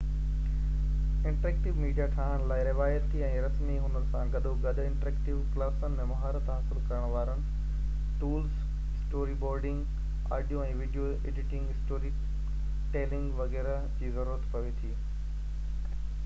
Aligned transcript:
interactive 1.31 1.73
media 1.79 2.05
ٺاهڻ 2.13 2.45
لاءِ 2.51 2.63
روايتي 2.67 3.19
۽ 3.27 3.43
رسمي 3.45 3.75
هنر 3.83 4.07
سان 4.13 4.31
گڏوگڏ 4.35 4.81
انٽرايڪٽو 4.85 5.35
ڪلاسن 5.57 5.99
۾ 5.99 6.07
مهارت 6.13 6.49
حاصل 6.53 6.81
ڪرڻ 6.89 7.05
وارن 7.17 7.45
tools 8.25 8.57
story 8.71 9.37
boarding, 9.45 10.33
audio 10.41 10.65
۽ 10.71 10.75
video 10.81 11.05
editing, 11.13 11.71
story 11.77 12.13
telling 12.99 13.41
وغيره 13.45 13.79
جي 14.01 14.11
ضرورت 14.19 14.51
پوي 14.57 14.77
ٿي 14.83 14.93